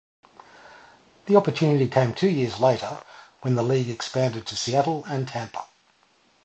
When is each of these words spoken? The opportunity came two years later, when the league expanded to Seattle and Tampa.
The 1.27 1.35
opportunity 1.35 1.87
came 1.87 2.15
two 2.15 2.27
years 2.27 2.59
later, 2.59 3.03
when 3.41 3.53
the 3.53 3.61
league 3.61 3.89
expanded 3.91 4.47
to 4.47 4.55
Seattle 4.55 5.03
and 5.05 5.27
Tampa. 5.27 5.67